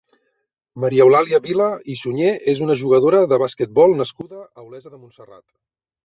Maria 0.83 1.01
Eulàlia 1.07 1.39
Vila 1.41 1.67
i 1.95 1.97
Sunyer 1.99 2.31
és 2.53 2.61
una 2.67 2.77
jugadora 2.79 3.19
de 3.33 3.39
basquetbol 3.43 3.93
nascuda 3.99 4.39
a 4.47 4.63
Olesa 4.69 4.95
de 4.95 4.99
Montserrat. 5.03 5.45